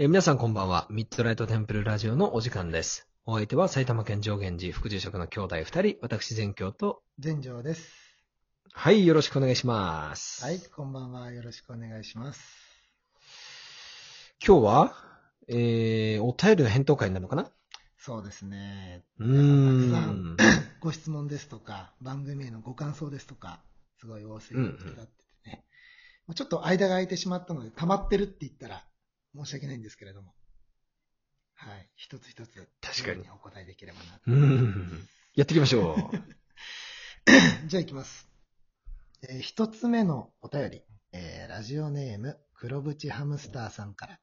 [0.00, 0.86] えー皆さんこんばんは。
[0.90, 3.08] ミッドライトテンプルラジオのお時間です。
[3.26, 7.90] お相手は埼玉県上源寺副住職の兄弟二人、私全教と、全城です。
[8.72, 10.44] はい、よろしくお願いします。
[10.44, 11.32] はい、こんばんは。
[11.32, 12.40] よろしくお願いします。
[14.46, 14.94] 今日は、
[15.48, 17.50] えー、お便りの返答会になるのかな？
[17.98, 19.02] そうですね。
[19.18, 20.36] うーん。
[20.78, 23.64] ご質問ですとか、番組へのご感想ですとか、
[23.98, 24.90] すごい多すぎてってて
[25.44, 25.64] ね。
[26.28, 28.84] まあちょっと間が空いてしまったので、溜まってるって言ったら
[29.44, 30.32] 申し訳ないんですけれども。
[31.54, 31.88] はい。
[31.96, 35.08] 一つ一つ、確かにお答えできればなとうーん。
[35.34, 36.16] やっていきましょう。
[37.68, 38.28] じゃあ行きます。
[39.28, 44.20] えー一つ目のお便り、えーラジオネーム、黒縁ハムスターさんから。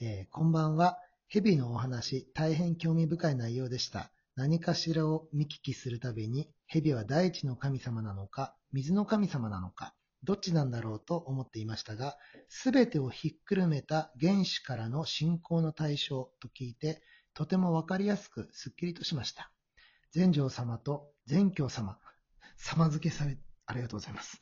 [0.00, 0.98] えーこんばんは。
[1.28, 4.10] 蛇のお話、大変興味深い内容でした。
[4.36, 9.94] 何かしらを見聞きするたびに、蛇は大地の神様なのか、水の神様なのか、
[10.24, 12.16] どっちなんだろうと思っていましたが、
[12.48, 17.02] すべてをひっくるめた原始からの信仰の対象と聞いて、
[17.34, 19.50] とてもわかりやすくすっきりとしました。
[20.12, 21.98] 全成様と全教様、
[22.56, 23.36] 様付けされ、
[23.66, 24.40] ありがとうございます。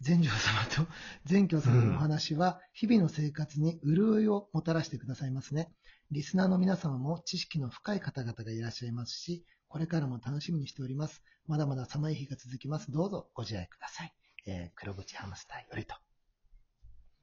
[0.00, 0.90] 全成様と
[1.24, 5.70] 全教様のお話は、日々の生活に潤いをもたらしてくださいますね。
[6.10, 11.22] リスナーの皆様も知識の深い方々がいらっしゃいますし、これからも楽しみにしております。
[11.46, 12.90] まだまだ寒い日が続きます。
[12.90, 14.27] どうぞご自愛ください。
[14.48, 15.94] えー、黒縁ハムスターよりと。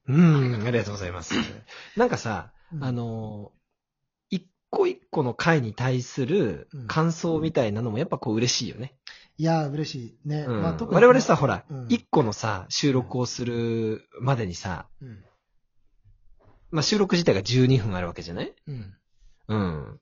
[0.07, 1.33] うーん、ありがとうございます。
[1.97, 8.97] なんかさ、うんあのー一個一個の回に対する感想みたいなのもやっぱこう嬉しいよね。
[9.37, 10.41] いやー、嬉しいね。
[10.47, 15.23] うんまあ特に我々さ、ほらうん、一、個のさ、収録をするまでにさ、うん。
[16.71, 18.53] まあ、収録自体が12分あるわけじゃない？
[18.67, 18.93] うん。
[19.47, 19.99] うん。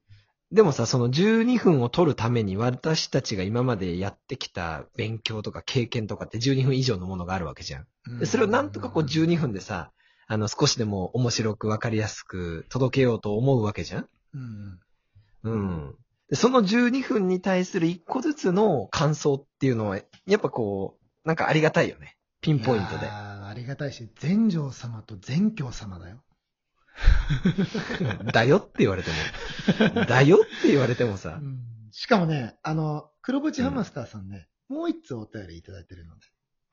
[0.54, 8.20] でもさ、その12分を取るために私たちが今までやってきた勉強とか経験とかって12分以上のものがあるわけじゃん。
[8.20, 9.92] でそれをなんとかこう12分でさ、
[10.28, 14.80] あの少しでも面白くわかりやすく届けようと思うわけじゃんうん。
[15.44, 15.96] うん。
[16.30, 22.16] でその12分に対する1個ずつの感想っていうのは、やっぱこう、なんかありがたいよね。
[22.41, 26.22] ピンポイントでありがたいし、全成様と全教様だよ。
[28.31, 29.09] だよって言われて
[29.94, 30.06] も。
[30.06, 31.42] だよって言われてもさ。
[31.92, 36.26] しかもね、あの、黒縁ハムスターさんね、もう一つお便りいただいてるので、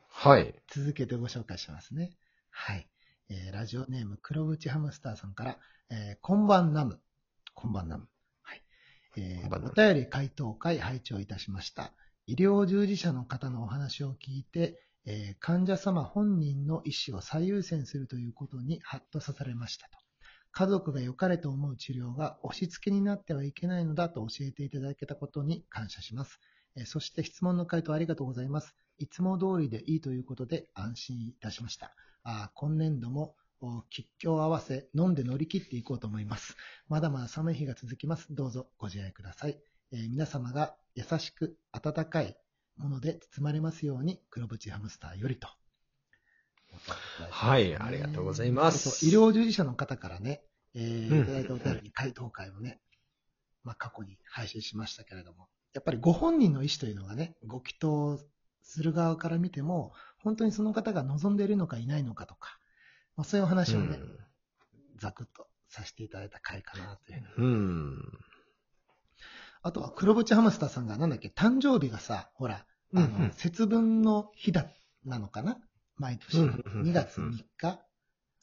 [0.08, 0.54] はい。
[0.68, 2.16] 続けてご紹介しますね。
[2.50, 2.88] はい。
[3.28, 5.58] えーラジオネーム黒縁ハムスターさんから、
[5.90, 7.00] えーこんばんナム。
[7.54, 8.08] こんばんナム。
[8.42, 8.62] はい。
[9.16, 11.92] えーお便り回答会拝聴いたしました。
[12.26, 19.98] 医療従事者の方のお話を聞いて、えー患者様本人の意思を最優先するということにハッとさされましたと。
[20.52, 26.40] 家族が良かれと思う治療が押し付けになってはいけないのだと教えていただけたことに感謝します。
[26.86, 28.74] そして質問の回答ありがとうございます。
[28.98, 31.94] いつも通りでいいということで安心いたしました。
[32.22, 36.56] あ今年度もお吉祥を合わせ飲んで乗り切っていこうと思います。
[36.88, 38.26] まだまだ寒い日が続きます。
[38.30, 39.58] どうぞご自愛ください。
[39.92, 42.36] えー皆様が優しく温かい
[42.76, 45.59] もので包まれますように黒縁ハムスターよりと。
[47.40, 49.06] はいありがとうございます。
[49.06, 50.42] 医療従事者の方からね、
[50.74, 51.22] えーうん。
[51.22, 52.80] いただいたお便りに回答会をね、
[53.64, 58.20] まあ過去に配信しましたけれども、やっぱりご本人の意思というのがね、ご祈祷
[58.62, 62.58] する側から見ても、本当にその方が望んでいるのかいないのかとか、
[63.16, 63.98] まあ、そういうお話をね、
[64.98, 67.46] ざくっとさせていただいた回かなというふうん。
[67.46, 67.56] う
[67.92, 68.18] ん。
[69.62, 73.32] あとは黒縁ハムスターさんがなんだっけ、誕生日がさ、ほら、あの、うんうん。
[73.32, 74.66] 節分の日だ、
[75.06, 75.56] なのかな？
[76.00, 76.38] 毎年。
[76.38, 77.80] うんうんうん2月3日。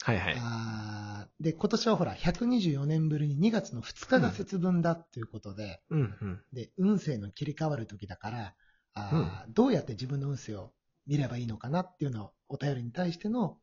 [0.00, 1.42] はいはい。
[1.42, 5.82] で、今年はほら、124年ぶりに2月の2日が節分だっていうことで。
[6.52, 8.54] で、運勢の切り替わる時だから、
[8.94, 10.72] あーどうやって自分の運勢を
[11.06, 13.58] 見ればいいのかなっていうのをお便りに対しての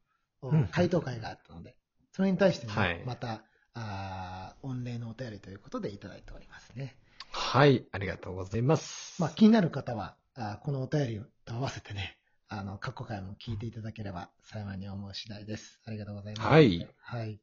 [0.71, 1.77] 回答会があったので、
[2.11, 6.97] それに対してね、はいまた、あー御礼のお便りということでいただいておりますね。
[7.31, 9.21] はい、ありがとうございます。
[9.21, 15.81] まあ、気になる方は、あーこのお便りと合わせてね、あの、過去回も聞いていただければ幸いに思う次第です。
[15.85, 16.47] ありがとうございます。
[16.47, 16.87] はい。
[16.99, 17.39] はい。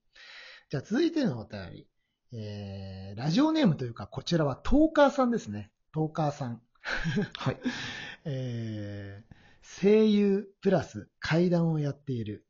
[0.70, 1.88] じゃあ続いてのお便り。
[2.34, 5.70] えー、ラジオネームというか、こちらはトーカーさんですね。
[5.92, 6.62] トーカーさん。
[7.36, 7.56] はい。
[8.24, 12.46] えー、声優プラス怪談をやっている、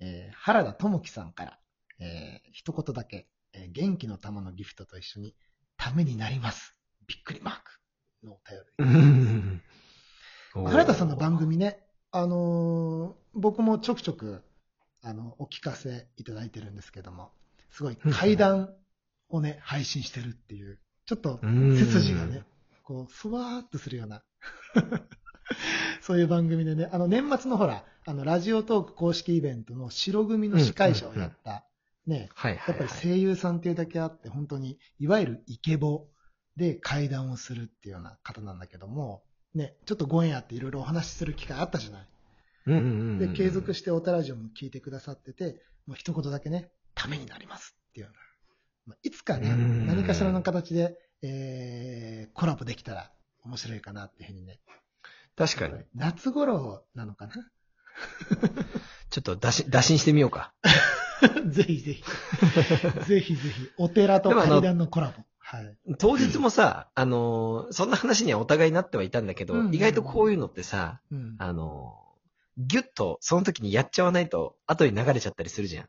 [0.00, 1.60] えー原田智樹さんから、
[1.98, 5.34] えー一言だけ、えー元気の玉のギフトと一緒に、
[5.76, 6.76] ためになります。
[7.06, 7.80] びっくりマーク
[8.26, 8.84] のお便り。
[8.84, 9.62] うん
[10.54, 11.83] 原田さんの番組ね、
[12.16, 14.44] あのー僕もちょくちょく、
[15.02, 17.32] あの、お聞かせいただいてるんですけども、
[17.72, 18.72] すごい怪談
[19.28, 21.76] をね、配信してるっていう、ちょっとうん。
[21.76, 22.44] 背筋がね、
[22.84, 24.22] こう、ふわーっとするような、
[26.00, 31.66] そういう番組でね、あの、年末のほら、あの、ラジオトーク公式イベントの白組の司会者をやった、
[32.06, 32.28] ね。
[32.68, 36.06] やっぱり声優さんっていうだけあって、本当に、いわゆるイケボ
[36.54, 42.08] で会談をするっていうような方なんだけども、ね、ちょっとご縁あっていろいろお話しする機会あったじゃない。
[42.66, 48.20] うんうんうんうんで、継続しておたラジオも聞いてくださってて、もう一言だけね、ためになりますっていうような。
[48.86, 53.10] まあいつかね、うん何かしらの形で、えー、コラボできたら
[53.42, 54.60] 面白いかなっていうふうにね。
[55.36, 55.74] 確かに。
[55.94, 57.34] 夏頃なのかな？
[59.10, 60.52] ちょっと打診、打診してみようか。
[61.46, 62.04] ぜひぜひ。
[63.06, 63.70] ぜひぜひ。
[63.76, 65.22] お寺と階段のコラボ。
[65.46, 65.76] はい。
[65.98, 71.36] 当日もさ、 あのーそんな話にはお互いになってはいたんだけど、うんうんうん意外とこういうのってさ、うん。
[71.38, 72.04] あのー
[72.56, 75.84] ギュッとその時にやっちゃわないと後に流れちゃったりするじゃん。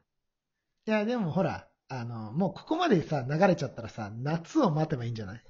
[0.88, 5.44] いや、でもほら、あの、もうここまでさ、流れちゃったらさ、夏を待てばいいんじゃない？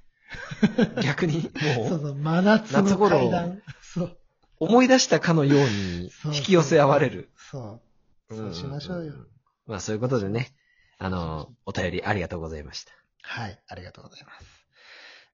[1.01, 1.43] 逆に、
[1.77, 3.61] もう、 そうそう、真夏の階段。
[3.81, 4.17] そう。
[4.59, 7.29] 思い出したかのように引き寄せ合われる。
[7.37, 7.81] そ
[8.29, 8.35] う。
[8.35, 9.13] そうしましょうよ。
[9.13, 9.27] んんん
[9.67, 10.53] まあそういうことでね、
[10.97, 12.91] あのーお便りありがとうございました。
[13.27, 14.67] はい、ありがとうございます。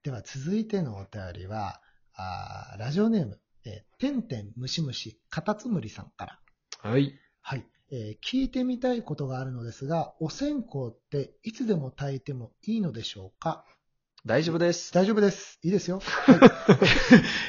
[0.03, 1.81] では続いてのお便りは、
[2.15, 6.39] あーラジオネーム、えー、てんてんむしむし、かたつむりさんから。
[6.89, 7.13] はい。
[7.41, 13.65] はい、えー聞いてみたいことがあるのですが、お線香っていつでも炊いてもいいのでしょうか？
[14.25, 14.93] 大丈夫です。
[14.93, 15.59] 大丈夫です。
[15.63, 15.99] いいですよ。
[16.05, 16.35] はい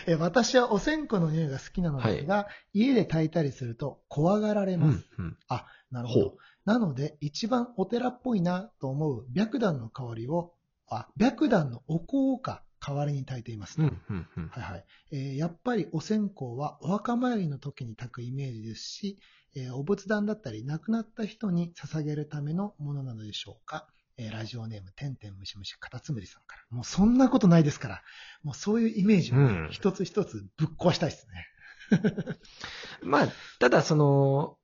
[0.07, 4.99] えー私はお線香の匂いが好きなのですが、家で炊いたりすると怖がられうます。
[4.99, 5.39] んうん。
[5.91, 6.37] なるほどほ。
[6.65, 10.53] なので、一番お寺っぽいなと思う白檀の香りを、
[10.89, 13.81] あ、白檀のお香をか代わりに炊いています。
[13.81, 14.49] うんうんうん。
[14.49, 14.85] はいはい。
[15.13, 19.19] えーやっぱりお線香はお墓参りの時に炊くイメージですし、
[19.55, 23.87] えーお仏壇だったり亡くなった人に捧げるためのものなのでしょうか。
[24.17, 26.63] えーラジオネーム、てんてんむしむし、かたつむりさんから。
[26.77, 28.03] もうそんなことないですから、
[28.43, 31.47] もうそういうイメージをね、うん一つ一つぶっ壊したいですね。
[33.03, 33.29] まあ、
[33.59, 34.59] ただその、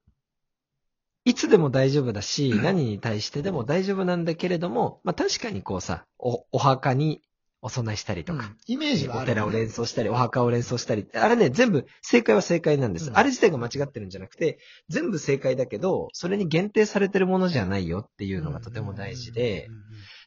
[1.25, 7.23] いつでも大丈夫だし、何に対してでも大丈夫なんだけれども、まあ確かにこうさ、お、お墓に
[7.61, 8.57] お供えしたりとか、うん。
[8.67, 13.11] イメージはある、お寺を連想したり、お墓を連想したりって、あれね、全部正解は正解なんです。
[13.11, 13.19] うん。
[13.19, 19.69] あれ自体が間違ってるんじゃなくて、全部正解だけど、それに限定されてるものじゃないよっていうのがとても大事で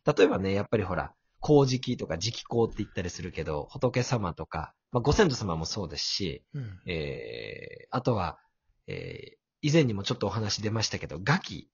[0.06, 6.80] 例えばね、やっぱりほら、光直とか直光って言ったりするけど、仏様とか、まあご先祖様もそうですし、うん。
[6.86, 8.38] えー、あとは、
[8.88, 11.70] えー、以前にもちょっとお話出ましたけど、ガキ、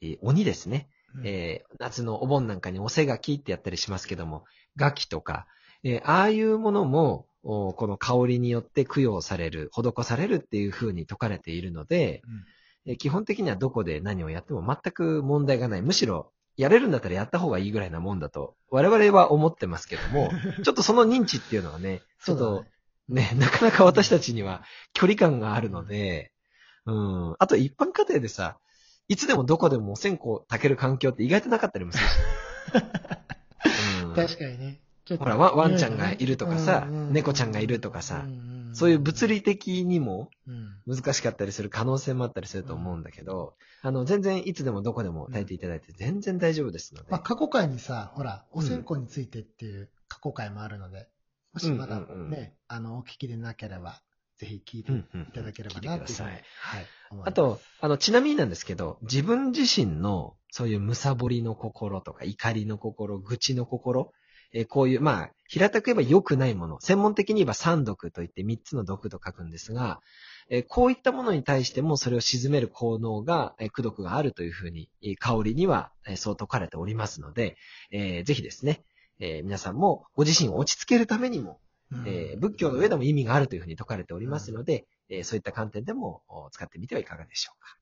[0.00, 0.88] えー鬼ですね。
[1.14, 4.44] うんえー夏のお盆なんかにおせがきってやったりしますけども、
[4.76, 5.46] ガキとか、
[5.82, 12.22] えーああいうものも、おこの香りによって供養される、施されるっていう風に説かれているので、
[12.86, 15.82] えー基本的にはどこで何をやっても全く問題がない。
[15.82, 20.30] むしろ、やれるんだったらやった方がいいぐらいなもんだと、我々は思ってますけども、
[20.64, 22.64] ちょっとその認知っていうのはね、ちょっと
[23.08, 24.62] ね、ね、なかなか私たちには
[24.92, 26.31] 距離感があるので、
[26.86, 27.36] うん。
[27.38, 28.58] あと一般家庭でさ、
[29.08, 32.10] いつでもどこでもお線香炊ける環境って意外となかったりもするし。
[34.04, 34.14] うん。
[34.14, 34.80] 確かにね。
[35.18, 40.72] ほら、ワワンちゃんがいるとかさ、うんうんうん猫ちゃんがいるとかさう、んんそういう物理的にもうん。
[40.84, 47.10] 難しかったりする可能性もあったりすると思うんだけど、あの、全然いつでもどこでも炊いていただいて全然大丈夫ですので。
[47.10, 51.08] まあ、過去回にさ、ほら、お線香についてっていう過去回もあるので、
[51.52, 52.52] もしまだね、うんうんうん。
[52.66, 54.02] あの、お聞きでなければ、
[54.42, 56.26] ぜひ聞いていただければなっていうふうにください。
[56.58, 56.86] はい。
[57.24, 64.12] あと、、あの、ちなみになんですけど、自分自身の、そういうむさぼりの心とか、怒りの心、愚痴の心、
[64.52, 70.00] えーこういう、まあ、平たく言えば良くないもの、専門的に言えば三毒といって三つの毒と書くんですが、
[70.50, 77.56] えーこういったものに対してもそれを鎮める効能が、えー、苦毒があるというふうに、えー香りには、えーそう説かれておりますので、
[77.92, 78.82] えーぜひですね、
[79.20, 81.56] えー皆さんもご自身を落ち着けるためにも、うん
[82.04, 87.78] えー仏教の上でも意味があるというふうに説かれておりますので、えーそういった観点でもお使ってみてはいかがでしょうか。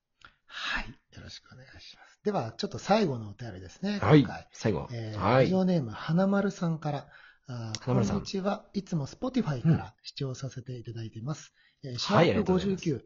[0.47, 0.89] はい。
[1.17, 2.19] よろしくお願いします。
[2.25, 3.99] では、ちょっと最後のお便りですね。
[4.01, 4.27] はい。
[4.53, 4.89] 最後。
[4.93, 5.45] えーはい。
[5.45, 7.09] ラジオネーム、花丸さんから、
[7.47, 8.69] あー花丸さんこんにちは。
[8.75, 11.55] いつも Spotify から視聴させていただいています。
[11.85, 13.01] えーシはいャープありがとうござい59、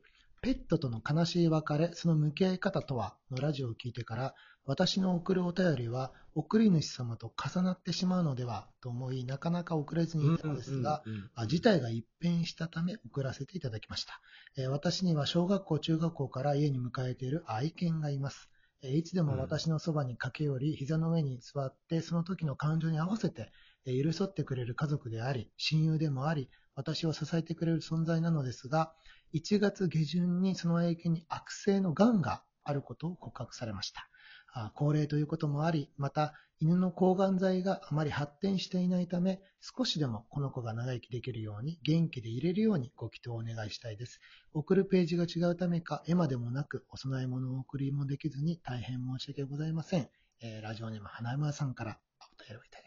[0.45, 4.35] ペットとの悲しい別れ、その向き合い方とはのラジオを聞いてから、
[4.67, 11.03] 私の送るお便りは、送り主様と重なってしまうのではと思い、なかなか送れずにいたのですが、
[11.49, 14.21] 事態が一変したため送らせていただきました。
[14.59, 18.51] えー私には小学校、中学校から家に迎えている愛犬がいます。
[18.83, 23.51] えーいつでも私のそばに駆け寄り、膝の上に座って、その時の感情に合わせて、
[23.87, 28.93] えー寄り添ってくれる家族であり、親友でもあり、私を支えてくれる存在なのですが、
[29.35, 34.09] 1月下旬にその愛犬に悪性の癌があることを告白されました。
[34.53, 44.21] あ高齢ということもあり、また犬の抗がん剤があまり発展していないため、少しでもこの子が長生きできるように、元気でいれるようにご祈祷をお願いしたいです。
[44.53, 50.09] 送るページが違うためか、絵までもなく、お供え物を送りもできずに大変申し訳ございません。
[50.41, 52.84] えーラジオネーム花山さんからお便りをいただいております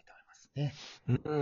[0.57, 0.73] ね。
[1.07, 1.37] うー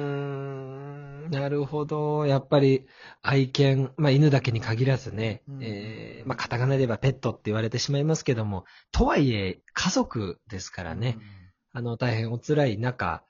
[1.28, 2.26] ん、なるほど。
[2.26, 2.86] やっぱり、
[3.22, 11.18] 愛犬、まあ犬だけに限らずね、うんえーまあカタカナで言えばペットって言われてしまいますけども、とはいえ、家族ですからね、
[11.72, 13.24] あの、大変お辛い中、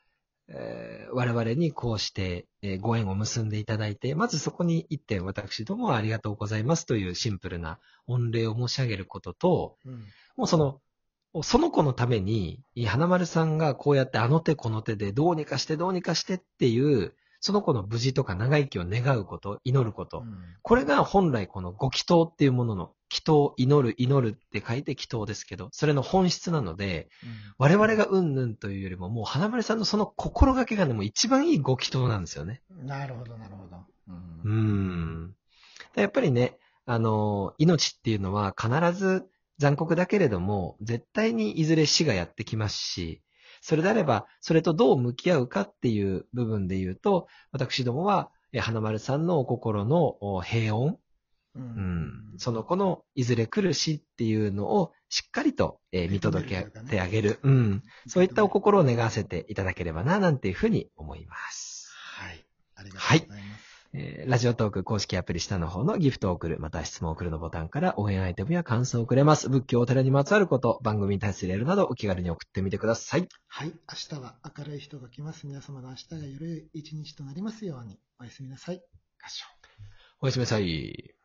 [0.48, 9.94] えー我々にこうして、えーご縁を結んでいただいて、まずそこに一点私どもはありがとうございますというシンプルな御礼を申し上げることと、うん。
[9.94, 10.82] うんもうその、
[11.44, 20.20] その子のために、花丸さんがこうやってあの手この手でどうにかしてどうにかしてっていう、その子の無事とか長生きを願うこと、祈ること。
[20.20, 27.08] うんこれが本来このご祈祷っていうものの、祈祷、祈る、祈るって書いて祈祷ですけど、それの本質なので、
[27.60, 32.63] 我々がうんぬんというよりも、もう花丸さんのその心がけがね、もう一番いいご祈祷なんですよね。
[32.72, 33.77] うんなるほど、なるほど。
[34.08, 35.36] うんうーん。
[35.96, 39.27] やっぱりね、あの、命っていうのは必ず
[39.58, 43.22] 残酷だけれども、絶対にいずれ死がやってきますし、
[43.62, 51.00] それであれば、それとどう向き合うかっていう部分で言うと、私どもは、え花丸さんのお心のお平穏、う
[51.56, 61.94] うん、その子のいずれ来る死っていうのをしっかりと、えー見届けてあげる、うん、そういったお心を願わせていただければな、なんていうふうに思います。
[61.94, 62.46] はい。
[62.76, 63.65] ありがとうございます。
[63.98, 69.50] えーラジオトーク公式アプリ下の方のギフトを送る、また質問を送るのボタンから応援アイテムや感想をくれます。
[69.50, 73.30] 仏教お寺にまつわること、番組に対するエールなどお気軽に送ってみてください。
[73.48, 73.68] はい。
[73.68, 75.48] 明日は明るい人が来ます。
[75.48, 77.98] 皆様の明日がより良い一日となりますように。
[78.20, 78.82] おやすみなさい。
[79.24, 79.46] 合唱。
[80.20, 81.16] おやすみなさい。